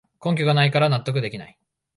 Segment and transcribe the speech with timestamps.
[0.19, 1.55] 根拠がないから納得できない